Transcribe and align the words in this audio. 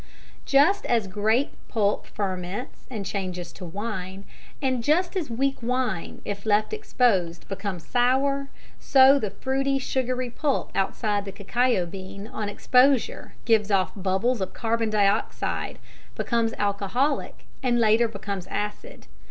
_Just 0.45 0.83
as 0.87 1.05
grape 1.07 1.53
pulp 1.67 2.07
ferments 2.07 2.87
and 2.89 3.05
changes 3.05 3.53
to 3.53 3.63
wine, 3.65 4.25
and 4.59 4.83
just 4.83 5.15
as 5.15 5.29
weak 5.29 5.57
wine 5.61 6.23
if 6.25 6.43
left 6.47 6.73
exposed 6.73 7.47
becomes 7.47 7.85
sour; 7.85 8.49
so 8.79 9.19
the 9.19 9.29
fruity 9.29 9.77
sugary 9.77 10.31
pulp 10.31 10.71
outside 10.73 11.23
the 11.23 11.31
cacao 11.31 11.85
bean 11.85 12.25
on 12.25 12.49
exposure 12.49 13.35
gives 13.45 13.69
off 13.69 13.91
bubbles 13.95 14.41
of 14.41 14.55
carbon 14.55 14.89
dioxide, 14.89 15.77
becomes 16.15 16.53
alcoholic, 16.53 17.45
and 17.61 17.77
later 17.79 18.07
becomes 18.07 18.47
acid. 18.47 19.05